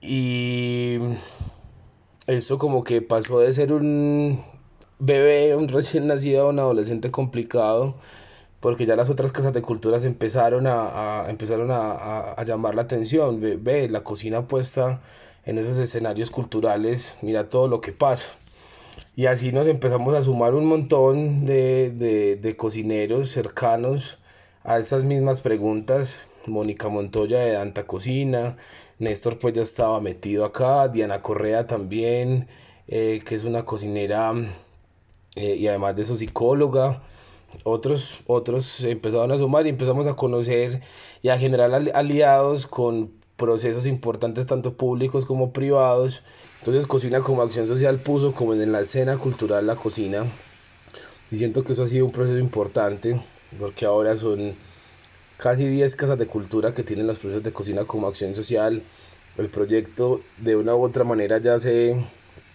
Y 0.00 0.98
eso 2.26 2.58
como 2.58 2.84
que 2.84 3.02
pasó 3.02 3.40
de 3.40 3.52
ser 3.52 3.72
un 3.72 4.42
bebé, 4.98 5.56
un 5.56 5.68
recién 5.68 6.06
nacido, 6.06 6.48
un 6.48 6.58
adolescente 6.58 7.10
complicado, 7.10 7.96
porque 8.60 8.86
ya 8.86 8.96
las 8.96 9.10
otras 9.10 9.32
casas 9.32 9.52
de 9.54 9.62
culturas 9.62 10.04
empezaron 10.04 10.66
a, 10.66 11.26
empezaron 11.28 11.70
a, 11.72 12.36
llamar 12.46 12.74
la 12.74 12.82
atención. 12.82 13.40
Ve, 13.40 13.88
la 13.88 14.04
cocina 14.04 14.46
puesta 14.46 15.00
en 15.44 15.58
esos 15.58 15.78
escenarios 15.78 16.30
culturales, 16.30 17.16
mira 17.22 17.48
todo 17.48 17.68
lo 17.68 17.80
que 17.80 17.92
pasa. 17.92 18.26
Y 19.16 19.26
así 19.26 19.52
nos 19.52 19.66
empezamos 19.68 20.14
a 20.14 20.22
sumar 20.22 20.54
un 20.54 20.66
montón 20.66 21.44
de, 21.46 21.90
de 22.40 22.56
cocineros 22.56 23.30
cercanos 23.30 24.18
a 24.64 24.78
estas 24.78 25.04
mismas 25.04 25.40
preguntas. 25.40 26.28
Mónica 26.46 26.88
Montoya 26.88 27.40
de 27.40 27.52
Danta 27.52 27.84
Cocina, 27.84 28.56
Néstor 28.98 29.38
pues 29.38 29.54
ya 29.54 29.62
estaba 29.62 30.00
metido 30.00 30.44
acá, 30.44 30.88
Diana 30.88 31.22
Correa 31.22 31.66
también, 31.66 32.48
eh, 32.88 33.22
que 33.24 33.34
es 33.34 33.44
una 33.44 33.64
cocinera 33.64 34.32
eh, 35.36 35.56
y 35.56 35.68
además 35.68 35.96
de 35.96 36.02
eso 36.02 36.16
psicóloga 36.16 37.02
otros, 37.64 38.22
otros 38.26 38.82
empezaron 38.84 39.32
a 39.32 39.38
sumar 39.38 39.66
y 39.66 39.70
empezamos 39.70 40.06
a 40.06 40.14
conocer 40.14 40.82
y 41.22 41.28
a 41.28 41.38
generar 41.38 41.72
aliados 41.94 42.66
con 42.66 43.12
procesos 43.40 43.86
importantes 43.86 44.44
tanto 44.44 44.74
públicos 44.74 45.24
como 45.24 45.50
privados. 45.50 46.22
Entonces 46.58 46.86
Cocina 46.86 47.22
como 47.22 47.40
Acción 47.40 47.66
Social 47.66 48.02
puso 48.02 48.34
como 48.34 48.52
en 48.52 48.70
la 48.70 48.82
escena 48.82 49.16
cultural 49.16 49.66
la 49.66 49.76
cocina 49.76 50.30
y 51.30 51.38
siento 51.38 51.64
que 51.64 51.72
eso 51.72 51.84
ha 51.84 51.86
sido 51.86 52.04
un 52.04 52.12
proceso 52.12 52.36
importante 52.36 53.18
porque 53.58 53.86
ahora 53.86 54.18
son 54.18 54.56
casi 55.38 55.66
10 55.66 55.96
casas 55.96 56.18
de 56.18 56.26
cultura 56.26 56.74
que 56.74 56.82
tienen 56.82 57.06
los 57.06 57.18
procesos 57.18 57.42
de 57.42 57.52
cocina 57.52 57.86
como 57.86 58.08
acción 58.08 58.36
social. 58.36 58.82
El 59.38 59.48
proyecto 59.48 60.20
de 60.36 60.56
una 60.56 60.76
u 60.76 60.84
otra 60.84 61.04
manera 61.04 61.38
ya 61.38 61.58
se 61.58 61.96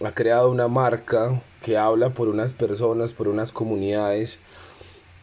ha 0.04 0.12
creado 0.12 0.52
una 0.52 0.68
marca 0.68 1.42
que 1.62 1.76
habla 1.76 2.14
por 2.14 2.28
unas 2.28 2.52
personas, 2.52 3.12
por 3.12 3.26
unas 3.26 3.50
comunidades 3.50 4.38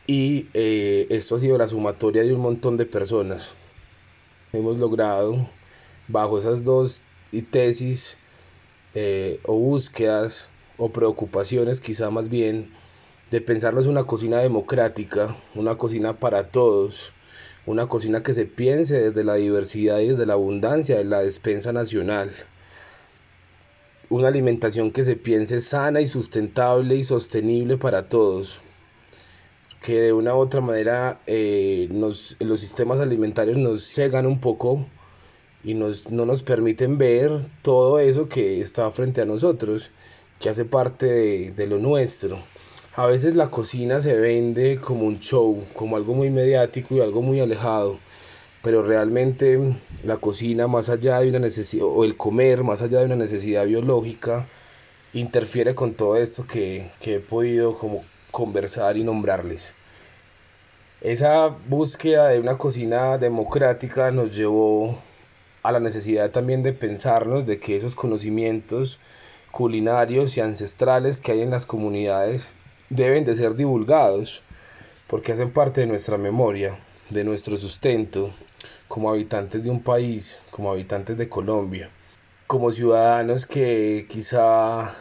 y 0.07 0.47
eh, 0.53 1.07
esto 1.09 1.37
ha 1.37 1.39
sido 1.39 1.57
la 1.57 1.69
sumatoria 1.69 2.23
de 2.23 2.33
un 2.33 2.41
montón 2.41 2.75
de 2.75 2.85
personas. 2.85 3.55
Hemos 4.55 4.77
logrado, 4.77 5.49
bajo 6.07 6.37
esas 6.37 6.63
dos 6.63 7.01
tesis 7.49 8.17
eh, 8.93 9.39
o 9.45 9.57
búsquedas 9.57 10.51
o 10.77 10.89
preocupaciones 10.89 11.81
quizá 11.81 12.11
más 12.11 12.29
bien, 12.29 12.71
de 13.31 13.41
pensarnos 13.41 13.87
una 13.87 14.03
cocina 14.03 14.37
democrática, 14.37 15.35
una 15.55 15.75
cocina 15.79 16.19
para 16.19 16.49
todos, 16.49 17.13
una 17.65 17.87
cocina 17.87 18.21
que 18.21 18.35
se 18.35 18.45
piense 18.45 18.99
desde 18.99 19.23
la 19.23 19.33
diversidad 19.33 19.97
y 20.01 20.09
desde 20.09 20.27
la 20.27 20.33
abundancia 20.33 20.97
de 20.97 21.05
la 21.05 21.21
despensa 21.21 21.73
nacional, 21.73 22.31
una 24.11 24.27
alimentación 24.27 24.91
que 24.91 25.03
se 25.03 25.15
piense 25.15 25.61
sana 25.61 25.99
y 25.99 26.05
sustentable 26.05 26.95
y 26.95 27.03
sostenible 27.03 27.77
para 27.77 28.07
todos, 28.07 28.61
que 29.83 29.99
de 29.99 30.13
una 30.13 30.33
u 30.33 30.39
otra 30.39 30.61
manera 30.61 31.19
eh, 31.27 31.89
nos, 31.91 32.37
los 32.39 32.61
sistemas 32.61 33.01
alimentarios 33.01 33.57
nos 33.57 33.83
cegan 33.83 34.25
un 34.25 34.39
poco 34.39 34.85
y 35.63 35.73
nos, 35.73 36.09
no 36.09 36.25
nos 36.25 36.41
permiten 36.41 36.97
ver 36.97 37.31
todo 37.61 37.99
eso 37.99 38.29
que 38.29 38.61
está 38.61 38.89
frente 38.91 39.21
a 39.21 39.25
nosotros, 39.25 39.91
que 40.39 40.49
hace 40.49 40.63
parte 40.63 41.05
de, 41.05 41.51
de 41.51 41.67
lo 41.67 41.79
nuestro. 41.79 42.39
A 42.95 43.07
veces 43.07 43.35
la 43.35 43.51
cocina 43.51 43.99
se 43.99 44.15
vende 44.15 44.79
como 44.79 45.05
un 45.05 45.19
show, 45.19 45.65
como 45.75 45.97
algo 45.97 46.13
muy 46.13 46.29
mediático 46.29 46.95
y 46.95 47.01
algo 47.01 47.21
muy 47.21 47.41
alejado, 47.41 47.99
pero 48.61 48.83
realmente 48.83 49.59
la 50.05 50.15
cocina 50.17 50.67
más 50.67 50.87
allá 50.87 51.19
de 51.19 51.29
una 51.29 51.39
necesidad, 51.39 51.85
o 51.85 52.05
el 52.05 52.15
comer 52.15 52.63
más 52.63 52.81
allá 52.81 52.99
de 52.99 53.05
una 53.07 53.17
necesidad 53.17 53.65
biológica, 53.65 54.47
interfiere 55.13 55.75
con 55.75 55.93
todo 55.93 56.15
esto 56.15 56.47
que, 56.47 56.89
que 57.01 57.15
he 57.15 57.19
podido 57.19 57.77
como 57.77 58.01
conversar 58.33 58.97
y 58.97 59.03
nombrarles. 59.03 59.75
Esa 61.01 61.49
búsqueda 61.49 62.29
de 62.29 62.39
una 62.39 62.57
cocina 62.57 63.19
democrática 63.19 64.09
nos 64.09 64.35
llevó 64.35 64.97
a 65.61 65.71
la 65.71 65.79
necesidad 65.79 66.31
también 66.31 66.63
de 66.63 66.73
pensarnos 66.73 67.45
de 67.45 67.59
que 67.59 67.75
esos 67.75 67.93
conocimientos 67.93 68.99
culinarios 69.51 70.35
y 70.35 70.41
ancestrales 70.41 71.21
que 71.21 71.33
hay 71.33 71.41
en 71.41 71.51
las 71.51 71.67
comunidades 71.67 72.53
deben 72.89 73.23
de 73.23 73.35
ser 73.35 73.53
divulgados 73.53 74.41
porque 75.05 75.31
hacen 75.31 75.51
parte 75.51 75.81
de 75.81 75.87
nuestra 75.87 76.17
memoria, 76.17 76.79
de 77.11 77.23
nuestro 77.23 77.55
sustento 77.57 78.33
como 78.87 79.11
habitantes 79.11 79.63
de 79.63 79.69
un 79.69 79.83
país, 79.83 80.41
como 80.49 80.71
habitantes 80.71 81.19
de 81.19 81.29
Colombia, 81.29 81.91
como 82.47 82.71
ciudadanos 82.71 83.45
que 83.45 84.07
quizá 84.09 84.91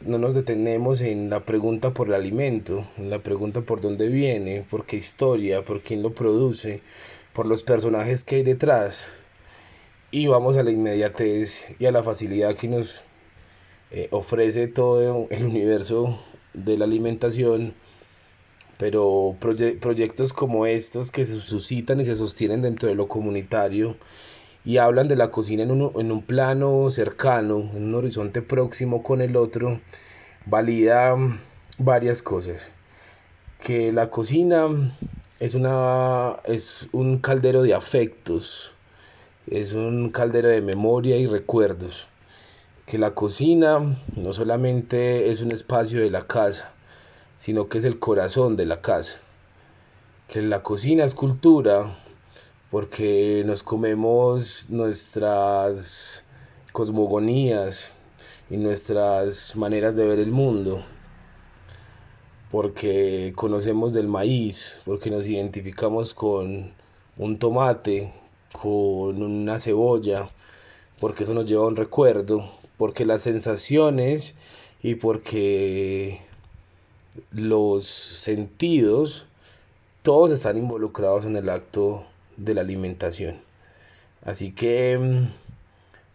no 0.00 0.18
nos 0.18 0.34
detenemos 0.34 1.00
en 1.00 1.30
la 1.30 1.44
pregunta 1.44 1.92
por 1.92 2.08
el 2.08 2.14
alimento, 2.14 2.86
en 2.98 3.10
la 3.10 3.20
pregunta 3.20 3.62
por 3.62 3.80
dónde 3.80 4.08
viene, 4.08 4.64
por 4.68 4.84
qué 4.84 4.96
historia, 4.96 5.64
por 5.64 5.80
quién 5.80 6.02
lo 6.02 6.12
produce, 6.12 6.82
por 7.32 7.46
los 7.46 7.62
personajes 7.62 8.22
que 8.22 8.36
hay 8.36 8.42
detrás. 8.42 9.08
Y 10.10 10.26
vamos 10.26 10.56
a 10.56 10.62
la 10.62 10.70
inmediatez 10.70 11.74
y 11.78 11.86
a 11.86 11.92
la 11.92 12.02
facilidad 12.02 12.56
que 12.56 12.68
nos 12.68 13.04
eh, 13.90 14.08
ofrece 14.10 14.68
todo 14.68 15.26
el 15.30 15.44
universo 15.44 16.18
de 16.54 16.78
la 16.78 16.84
alimentación. 16.84 17.74
Pero 18.78 19.36
proyectos 19.40 20.34
como 20.34 20.66
estos 20.66 21.10
que 21.10 21.24
se 21.24 21.40
suscitan 21.40 22.00
y 22.00 22.04
se 22.04 22.14
sostienen 22.14 22.60
dentro 22.60 22.88
de 22.90 22.94
lo 22.94 23.08
comunitario 23.08 23.96
y 24.66 24.78
hablan 24.78 25.06
de 25.06 25.14
la 25.14 25.30
cocina 25.30 25.62
en 25.62 25.70
un, 25.70 25.92
en 25.94 26.10
un 26.10 26.22
plano 26.22 26.90
cercano, 26.90 27.70
en 27.74 27.84
un 27.84 27.94
horizonte 27.94 28.42
próximo 28.42 29.04
con 29.04 29.22
el 29.22 29.36
otro, 29.36 29.80
valida 30.44 31.16
varias 31.78 32.20
cosas. 32.20 32.68
Que 33.62 33.92
la 33.92 34.10
cocina 34.10 34.66
es, 35.38 35.54
una, 35.54 36.40
es 36.44 36.88
un 36.90 37.18
caldero 37.18 37.62
de 37.62 37.74
afectos, 37.74 38.72
es 39.46 39.74
un 39.74 40.10
caldero 40.10 40.48
de 40.48 40.60
memoria 40.60 41.16
y 41.16 41.28
recuerdos. 41.28 42.08
Que 42.86 42.98
la 42.98 43.12
cocina 43.14 43.96
no 44.16 44.32
solamente 44.32 45.30
es 45.30 45.42
un 45.42 45.52
espacio 45.52 46.00
de 46.00 46.10
la 46.10 46.26
casa, 46.26 46.72
sino 47.38 47.68
que 47.68 47.78
es 47.78 47.84
el 47.84 48.00
corazón 48.00 48.56
de 48.56 48.66
la 48.66 48.80
casa. 48.80 49.18
Que 50.26 50.42
la 50.42 50.64
cocina 50.64 51.04
es 51.04 51.14
cultura, 51.14 51.96
porque 52.70 53.42
nos 53.46 53.62
comemos 53.62 54.66
nuestras 54.68 56.24
cosmogonías 56.72 57.94
y 58.50 58.56
nuestras 58.56 59.54
maneras 59.56 59.94
de 59.96 60.04
ver 60.04 60.18
el 60.18 60.30
mundo, 60.30 60.84
porque 62.50 63.32
conocemos 63.36 63.92
del 63.92 64.08
maíz, 64.08 64.78
porque 64.84 65.10
nos 65.10 65.26
identificamos 65.26 66.12
con 66.12 66.72
un 67.16 67.38
tomate, 67.38 68.12
con 68.60 69.22
una 69.22 69.58
cebolla, 69.58 70.26
porque 71.00 71.24
eso 71.24 71.34
nos 71.34 71.46
lleva 71.46 71.64
a 71.64 71.68
un 71.68 71.76
recuerdo, 71.76 72.50
porque 72.78 73.04
las 73.04 73.22
sensaciones 73.22 74.34
y 74.82 74.96
porque 74.96 76.20
los 77.30 77.86
sentidos, 77.86 79.26
todos 80.02 80.30
están 80.30 80.56
involucrados 80.56 81.24
en 81.24 81.36
el 81.36 81.48
acto 81.48 82.04
de 82.36 82.54
la 82.54 82.60
alimentación. 82.62 83.40
Así 84.24 84.52
que 84.52 84.98
mm, 84.98 85.26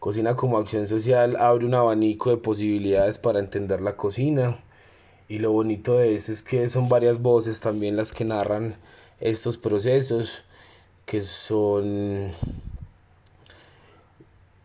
Cocina 0.01 0.36
como 0.36 0.58
acción 0.58 0.88
social 0.88 1.36
abre 1.36 1.63
un 1.63 1.75
abanico 1.75 2.32
de 2.32 2.38
posibilidades 2.38 3.20
para 3.20 3.38
entender 3.38 3.82
la 3.82 3.98
cocina. 3.98 4.58
Y 5.30 5.38
lo 5.38 5.51
bonito 5.51 5.96
de 6.00 6.16
esto 6.16 6.32
es 6.32 6.42
que 6.42 6.68
son 6.70 6.90
varias 6.90 7.22
voces 7.22 7.60
también 7.60 7.96
las 7.96 8.12
que 8.12 8.25
narran 8.25 8.78
estos 9.20 9.58
procesos, 9.58 10.44
que 11.06 11.22
son 11.22 12.32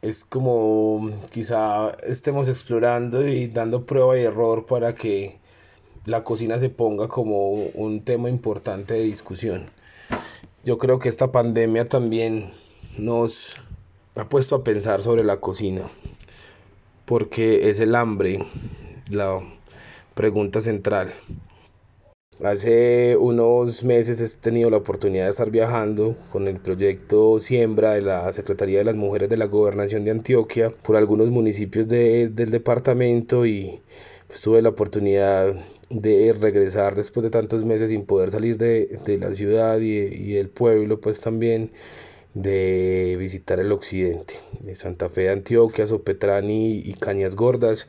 es 0.00 0.24
como 0.24 1.10
quizá 1.30 1.90
estemos 2.02 2.48
explorando 2.48 3.28
y 3.28 3.48
dando 3.48 3.84
prueba 3.84 4.18
y 4.18 4.22
error 4.22 4.64
para 4.64 4.94
que 4.94 5.36
la 6.06 6.24
cocina 6.24 6.58
se 6.58 6.70
ponga 6.70 7.08
como 7.08 7.50
un 7.52 8.00
tema 8.00 8.30
importante 8.30 8.94
de 8.94 9.02
discusión. 9.02 9.66
Yo 10.66 10.78
creo 10.78 10.98
que 10.98 11.08
esta 11.08 11.30
pandemia 11.30 11.88
también 11.88 12.50
nos 12.98 13.54
ha 14.16 14.28
puesto 14.28 14.56
a 14.56 14.64
pensar 14.64 15.00
sobre 15.00 15.22
la 15.22 15.36
cocina, 15.36 15.86
porque 17.04 17.70
es 17.70 17.78
el 17.78 17.94
hambre 17.94 18.44
la 19.08 19.40
pregunta 20.16 20.60
central. 20.60 21.14
Hace 22.44 23.16
unos 23.16 23.82
meses 23.82 24.20
he 24.20 24.38
tenido 24.38 24.68
la 24.68 24.76
oportunidad 24.76 25.24
de 25.24 25.30
estar 25.30 25.50
viajando 25.50 26.16
con 26.30 26.48
el 26.48 26.60
proyecto 26.60 27.40
Siembra 27.40 27.92
de 27.92 28.02
la 28.02 28.30
Secretaría 28.34 28.78
de 28.78 28.84
las 28.84 28.96
Mujeres 28.96 29.30
de 29.30 29.38
la 29.38 29.46
Gobernación 29.46 30.04
de 30.04 30.10
Antioquia 30.10 30.68
por 30.68 30.96
algunos 30.96 31.30
municipios 31.30 31.88
del 31.88 32.34
departamento 32.34 33.46
y 33.46 33.80
pues, 34.28 34.42
tuve 34.42 34.60
la 34.60 34.68
oportunidad 34.68 35.56
de 35.88 36.34
regresar 36.38 36.94
después 36.94 37.24
de 37.24 37.30
tantos 37.30 37.64
meses 37.64 37.88
sin 37.88 38.04
poder 38.04 38.30
salir 38.30 38.58
de, 38.58 39.18
la 39.18 39.32
ciudad 39.32 39.80
y, 39.80 39.96
y, 39.96 40.32
del 40.34 40.50
pueblo 40.50 41.00
pues 41.00 41.20
también 41.20 41.70
de 42.34 43.16
visitar 43.18 43.60
el 43.60 43.72
occidente 43.72 44.34
de 44.60 44.74
Santa 44.74 45.08
Fe 45.08 45.22
de 45.22 45.30
Antioquia, 45.30 45.86
Sopetrán 45.86 46.50
y 46.50 46.92
Cañas 47.00 47.34
Gordas 47.34 47.86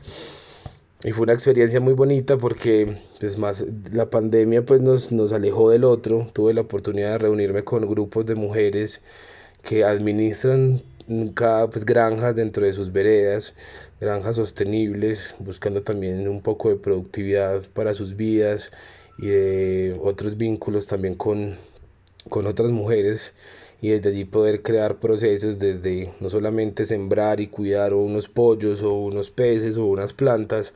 y 1.04 1.12
fue 1.12 1.24
una 1.24 1.32
experiencia 1.32 1.80
muy 1.80 1.94
bonita 1.94 2.36
porque 2.38 2.98
pues 3.20 3.38
más 3.38 3.64
la 3.92 4.10
pandemia 4.10 4.64
pues 4.64 4.80
nos, 4.80 5.12
nos 5.12 5.32
alejó 5.32 5.70
del 5.70 5.84
otro. 5.84 6.28
Tuve 6.32 6.54
la 6.54 6.62
oportunidad 6.62 7.12
de 7.12 7.18
reunirme 7.18 7.64
con 7.64 7.88
grupos 7.88 8.26
de 8.26 8.34
mujeres 8.34 9.00
que 9.62 9.84
administran 9.84 10.82
cada 11.34 11.70
pues 11.70 11.84
granjas 11.84 12.36
dentro 12.36 12.66
de 12.66 12.72
sus 12.72 12.92
veredas 12.92 13.54
granjas 14.00 14.36
sostenibles 14.36 15.34
buscando 15.38 15.82
también 15.82 16.28
un 16.28 16.42
poco 16.42 16.68
de 16.68 16.76
productividad 16.76 17.62
para 17.72 17.94
sus 17.94 18.14
vidas 18.14 18.70
y 19.18 19.90
otros 20.00 20.36
vínculos 20.36 20.86
también 20.86 21.14
con, 21.14 21.56
con 22.28 22.46
otras 22.46 22.70
mujeres 22.70 23.34
y 23.80 23.90
desde 23.90 24.08
allí 24.10 24.24
poder 24.24 24.62
crear 24.62 24.98
procesos 24.98 25.58
desde 25.58 26.12
no 26.20 26.28
solamente 26.28 26.84
sembrar 26.84 27.40
y 27.40 27.46
cuidar 27.46 27.94
unos 27.94 28.28
pollos 28.28 28.82
o 28.82 28.94
unos 28.94 29.30
peces 29.30 29.76
o 29.76 29.86
unas 29.86 30.12
plantas, 30.12 30.72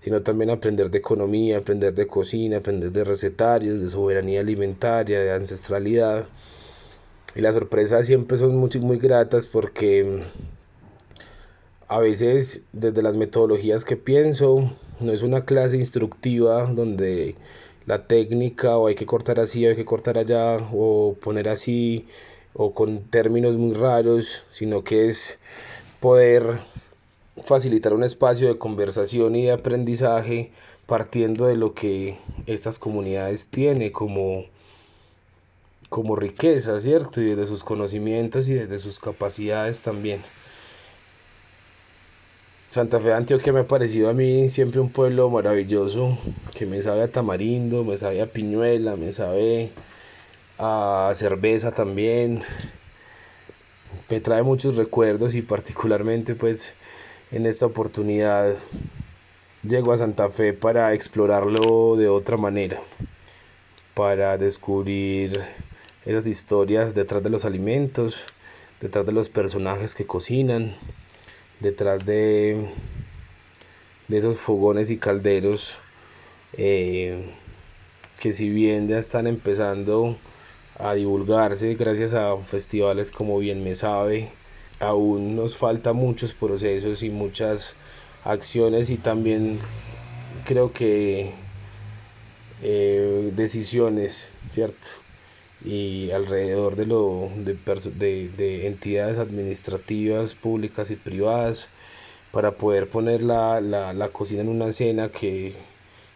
sino 0.00 0.22
también 0.22 0.50
aprender 0.50 0.90
de 0.90 0.98
economía, 0.98 1.58
aprender 1.58 1.92
de 1.94 2.06
cocina, 2.06 2.58
aprender 2.58 2.92
de 2.92 3.04
recetarios, 3.04 3.80
de 3.80 3.90
soberanía 3.90 4.40
alimentaria, 4.40 5.20
de 5.20 5.32
ancestralidad. 5.32 6.28
Y 7.34 7.42
las 7.42 7.54
sorpresas 7.54 8.06
siempre 8.06 8.38
son 8.38 8.56
muy, 8.56 8.70
muy 8.80 8.98
gratas 8.98 9.46
porque 9.46 10.22
a 11.88 12.00
veces 12.00 12.62
desde 12.72 13.02
las 13.02 13.16
metodologías 13.16 13.84
que 13.84 13.96
pienso, 13.96 14.72
no 15.00 15.12
es 15.12 15.22
una 15.22 15.44
clase 15.44 15.76
instructiva 15.76 16.66
donde 16.66 17.34
la 17.84 18.06
técnica 18.06 18.78
o 18.78 18.86
hay 18.86 18.94
que 18.94 19.06
cortar 19.06 19.38
así, 19.40 19.66
o 19.66 19.70
hay 19.70 19.76
que 19.76 19.84
cortar 19.84 20.16
allá 20.18 20.56
o 20.72 21.14
poner 21.20 21.48
así 21.48 22.06
o 22.56 22.72
con 22.72 23.02
términos 23.10 23.56
muy 23.56 23.74
raros, 23.74 24.44
sino 24.48 24.82
que 24.82 25.08
es 25.08 25.38
poder 26.00 26.60
facilitar 27.44 27.92
un 27.92 28.02
espacio 28.02 28.48
de 28.48 28.58
conversación 28.58 29.36
y 29.36 29.44
de 29.44 29.52
aprendizaje 29.52 30.52
partiendo 30.86 31.46
de 31.46 31.56
lo 31.56 31.74
que 31.74 32.16
estas 32.46 32.78
comunidades 32.78 33.48
tienen 33.48 33.92
como, 33.92 34.44
como 35.90 36.16
riqueza, 36.16 36.80
¿cierto? 36.80 37.20
Y 37.20 37.24
desde 37.24 37.46
sus 37.46 37.62
conocimientos 37.62 38.48
y 38.48 38.54
desde 38.54 38.78
sus 38.78 39.00
capacidades 39.00 39.82
también. 39.82 40.22
Santa 42.70 43.00
Fe 43.00 43.08
de 43.08 43.14
Antioquia 43.14 43.52
me 43.52 43.60
ha 43.60 43.66
parecido 43.66 44.08
a 44.08 44.12
mí 44.12 44.48
siempre 44.48 44.80
un 44.80 44.90
pueblo 44.90 45.28
maravilloso, 45.28 46.16
que 46.54 46.66
me 46.66 46.80
sabe 46.82 47.02
a 47.02 47.12
tamarindo, 47.12 47.84
me 47.84 47.98
sabe 47.98 48.22
a 48.22 48.32
piñuela, 48.32 48.96
me 48.96 49.12
sabe 49.12 49.72
a 50.58 51.12
cerveza 51.14 51.72
también. 51.72 52.42
Me 54.08 54.20
trae 54.20 54.42
muchos 54.42 54.76
recuerdos 54.76 55.34
y 55.34 55.42
particularmente 55.42 56.34
pues 56.34 56.74
en 57.32 57.46
esta 57.46 57.66
oportunidad 57.66 58.56
llego 59.62 59.92
a 59.92 59.96
Santa 59.96 60.28
Fe 60.30 60.52
para 60.52 60.94
explorarlo 60.94 61.96
de 61.96 62.08
otra 62.08 62.36
manera, 62.36 62.80
para 63.94 64.38
descubrir 64.38 65.40
esas 66.04 66.26
historias 66.26 66.94
detrás 66.94 67.22
de 67.22 67.30
los 67.30 67.44
alimentos, 67.44 68.24
detrás 68.80 69.04
de 69.06 69.12
los 69.12 69.28
personajes 69.28 69.94
que 69.94 70.06
cocinan, 70.06 70.76
detrás 71.58 72.06
de, 72.06 72.70
de 74.06 74.18
esos 74.18 74.36
fogones 74.38 74.90
y 74.90 74.98
calderos 74.98 75.78
eh, 76.52 77.34
que 78.20 78.32
si 78.32 78.48
bien 78.48 78.88
ya 78.88 78.98
están 78.98 79.26
empezando 79.26 80.16
a 80.78 80.94
divulgarse 80.94 81.74
gracias 81.74 82.14
a 82.14 82.36
festivales 82.36 83.10
como 83.10 83.38
Bien 83.38 83.64
Me 83.64 83.74
Sabe. 83.74 84.30
Aún 84.80 85.36
nos 85.36 85.56
falta 85.56 85.92
muchos 85.92 86.34
procesos 86.34 87.02
y 87.02 87.10
muchas 87.10 87.76
acciones 88.24 88.90
y 88.90 88.98
también 88.98 89.58
creo 90.44 90.72
que 90.72 91.32
eh, 92.62 93.32
decisiones, 93.34 94.28
¿cierto? 94.50 94.88
Y 95.64 96.10
alrededor 96.10 96.76
de, 96.76 96.86
lo, 96.86 97.30
de, 97.36 97.54
de, 98.36 98.66
entidades 98.66 99.18
administrativas, 99.18 100.34
públicas 100.34 100.90
y 100.90 100.96
privadas, 100.96 101.70
para 102.32 102.52
poder 102.52 102.88
poner 102.90 103.22
la, 103.22 103.60
la, 103.62 103.94
la 103.94 104.08
cocina 104.10 104.42
en 104.42 104.48
una 104.48 104.68
escena 104.68 105.10
que, 105.10 105.54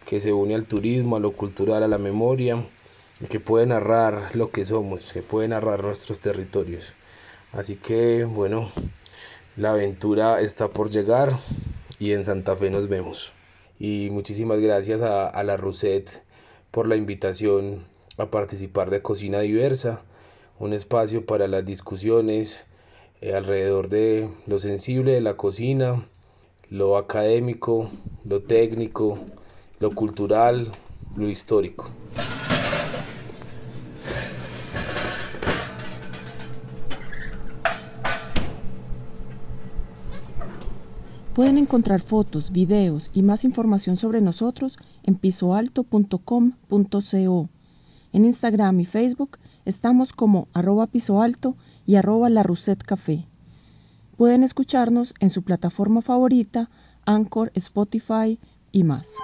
que 0.05 0.19
se 0.19 0.33
une 0.33 0.55
al 0.55 0.65
turismo, 0.65 1.15
a 1.15 1.19
lo 1.19 1.31
cultural, 1.33 1.83
a 1.83 1.87
la 1.87 1.97
memoria 1.97 2.63
que 3.29 3.39
puede 3.39 3.65
narrar 3.65 4.35
lo 4.35 4.51
que 4.51 4.65
somos, 4.65 5.13
que 5.13 5.21
puede 5.21 5.47
narrar 5.47 5.83
nuestros 5.83 6.19
territorios. 6.19 6.93
Así 7.51 7.75
que 7.75 8.23
bueno, 8.25 8.71
la 9.57 9.71
aventura 9.71 10.41
está 10.41 10.69
por 10.69 10.89
llegar 10.89 11.37
y 11.99 12.13
en 12.13 12.25
Santa 12.25 12.55
Fe 12.55 12.69
nos 12.69 12.87
vemos. 12.87 13.33
Y 13.79 14.09
muchísimas 14.11 14.59
gracias 14.59 15.01
a, 15.01 15.43
la 15.43 15.57
Rousset 15.57 16.23
por 16.71 16.87
la 16.87 16.95
invitación 16.95 17.85
a 18.17 18.27
participar 18.31 18.89
de 18.89 19.01
Cocina 19.01 19.39
Diversa, 19.39 20.03
un 20.59 20.73
espacio 20.73 21.25
para 21.25 21.47
las 21.47 21.65
discusiones 21.65 22.65
eh, 23.21 23.33
alrededor 23.33 23.89
de 23.89 24.29
lo 24.47 24.59
sensible 24.59 25.13
de 25.13 25.21
la 25.21 25.35
cocina, 25.35 26.07
lo 26.69 26.97
académico, 26.97 27.89
lo 28.23 28.41
técnico, 28.43 29.19
lo 29.79 29.91
cultural, 29.91 30.71
lo 31.15 31.29
histórico. 31.29 31.91
Pueden 41.41 41.57
encontrar 41.57 42.01
fotos, 42.01 42.51
videos 42.51 43.09
y 43.15 43.23
más 43.23 43.43
información 43.45 43.97
sobre 43.97 44.21
nosotros 44.21 44.77
en 45.01 45.15
pisoalto.com.co. 45.15 47.49
En 48.13 48.25
Instagram 48.25 48.79
y 48.79 48.85
Facebook 48.85 49.39
estamos 49.65 50.13
como 50.13 50.49
arroba 50.53 50.85
pisoalto 50.85 51.55
y 51.87 51.95
arroba 51.95 52.29
la 52.29 52.45
Café. 52.85 53.25
Pueden 54.17 54.43
escucharnos 54.43 55.15
en 55.19 55.31
su 55.31 55.41
plataforma 55.41 56.03
favorita, 56.03 56.69
Anchor, 57.07 57.51
Spotify 57.55 58.37
y 58.71 58.83
más. 58.83 59.15